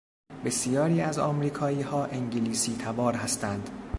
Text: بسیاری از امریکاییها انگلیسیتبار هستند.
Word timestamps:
بسیاری 0.45 1.01
از 1.01 1.19
امریکاییها 1.19 2.05
انگلیسیتبار 2.05 3.15
هستند. 3.15 3.69